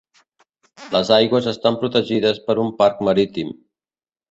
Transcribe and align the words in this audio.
Les 0.95 1.11
aigües 1.17 1.51
estan 1.51 1.77
protegides 1.85 2.41
per 2.49 2.57
un 2.65 2.75
Parc 2.83 3.07
Marítim. 3.11 3.57